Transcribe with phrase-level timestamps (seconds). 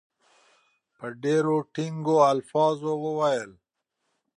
[0.97, 3.51] په ډېرو ټینګو الفاظو وویل.